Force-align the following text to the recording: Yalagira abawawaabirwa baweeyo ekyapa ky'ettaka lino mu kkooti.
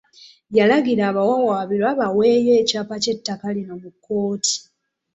Yalagira 0.57 1.03
abawawaabirwa 1.11 1.91
baweeyo 1.99 2.51
ekyapa 2.61 2.95
ky'ettaka 3.03 3.47
lino 3.55 3.73
mu 3.81 3.89
kkooti. 3.95 4.55